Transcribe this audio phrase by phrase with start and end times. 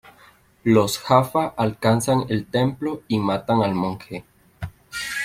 [0.63, 4.25] Los Jaffa alcanzan el templo y matan al Monje.